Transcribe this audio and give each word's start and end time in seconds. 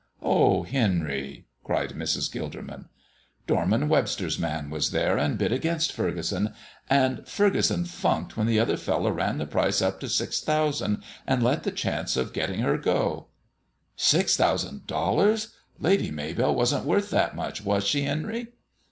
"Oh, 0.23 0.63
Henry!" 0.63 1.45
cried 1.63 1.91
Mrs. 1.91 2.31
Gilderman. 2.31 2.85
"Dorman 3.45 3.87
Webster's 3.87 4.39
man 4.39 4.71
was 4.71 4.89
there 4.89 5.15
and 5.19 5.37
bid 5.37 5.51
against 5.51 5.95
Furgeson, 5.95 6.55
and 6.89 7.19
Furgeson 7.27 7.85
funked 7.85 8.35
when 8.35 8.47
the 8.47 8.59
other 8.59 8.77
fellow 8.77 9.11
ran 9.11 9.37
the 9.37 9.45
price 9.45 9.79
up 9.79 9.99
to 9.99 10.09
six 10.09 10.41
thousand, 10.41 11.03
and 11.27 11.43
let 11.43 11.61
the 11.61 11.71
chance 11.71 12.17
of 12.17 12.33
getting 12.33 12.61
her 12.61 12.79
go." 12.79 13.27
"Six 13.95 14.35
thousand 14.35 14.87
dollars! 14.87 15.49
Lady 15.77 16.09
Maybell 16.09 16.55
wasn't 16.55 16.85
worth 16.85 17.11
that 17.11 17.35
much; 17.35 17.63
was 17.63 17.85
she, 17.87 18.01
Henry?" 18.01 18.47